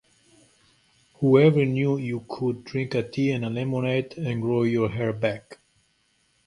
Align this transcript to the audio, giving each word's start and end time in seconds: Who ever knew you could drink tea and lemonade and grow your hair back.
Who 1.19 1.37
ever 1.37 1.63
knew 1.63 1.95
you 1.97 2.25
could 2.27 2.63
drink 2.63 2.95
tea 3.13 3.29
and 3.33 3.53
lemonade 3.53 4.17
and 4.17 4.41
grow 4.41 4.63
your 4.63 4.89
hair 4.89 5.13
back. 5.13 5.59